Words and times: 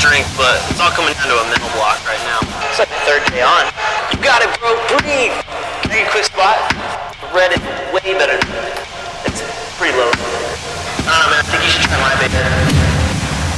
drink, 0.00 0.24
but 0.36 0.60
it's 0.70 0.80
all 0.80 0.92
coming 0.92 1.12
down 1.16 1.28
to 1.28 1.36
a 1.36 1.46
mental 1.48 1.70
block 1.76 2.00
right 2.08 2.20
now. 2.28 2.40
It's 2.68 2.78
like 2.78 2.88
the 2.88 3.02
third 3.04 3.24
day 3.32 3.44
on. 3.44 3.68
You 4.12 4.18
got 4.22 4.40
it, 4.40 4.50
bro. 4.60 4.76
Breathe. 5.00 5.34
A 5.94 6.06
quick 6.10 6.26
spot? 6.26 6.58
Red 7.30 7.54
is 7.54 7.62
way 7.94 8.16
better 8.18 8.34
than. 8.34 8.66
It's 9.28 9.42
pretty 9.78 9.94
low. 9.94 10.10
I 10.10 11.12
don't 11.12 11.20
know, 11.22 11.30
man. 11.30 11.40
I 11.40 11.46
think 11.46 11.62
you 11.62 11.70
should 11.70 11.86
try 11.86 11.98
my 12.02 12.14
beta. 12.18 12.40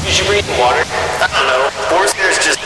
You 0.04 0.12
should 0.12 0.28
breathe 0.28 0.46
in 0.46 0.56
water. 0.58 0.84
I 0.84 1.26
don't 1.32 1.48
know. 1.48 1.70
Forrester 1.88 2.28
is 2.28 2.38
just 2.38 2.60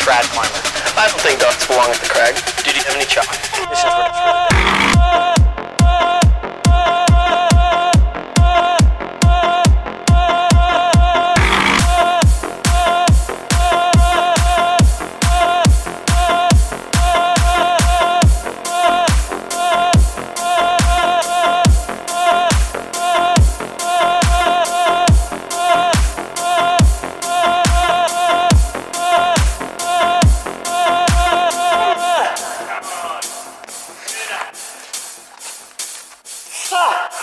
Climber. 0.00 0.60
I 0.96 1.08
don't 1.08 1.20
think 1.20 1.40
ducks 1.40 1.66
belong 1.66 1.90
at 1.90 2.00
the 2.00 2.08
crag. 2.08 2.34
Did 2.64 2.76
you 2.76 2.82
have 2.84 2.96
any 2.96 3.04
chalk? 3.04 4.79
Shut 36.70 37.19